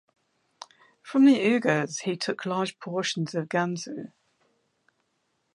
From 1.03 1.25
the 1.25 1.37
Uyghurs 1.37 1.99
he 2.05 2.17
took 2.17 2.43
large 2.47 2.79
portions 2.79 3.35
of 3.35 3.49
Gansu. 3.49 4.13